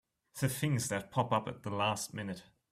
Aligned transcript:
The 0.39 0.49
things 0.49 0.87
that 0.87 1.11
pop 1.11 1.31
up 1.31 1.47
at 1.47 1.61
the 1.61 1.69
last 1.69 2.11
minute! 2.11 2.41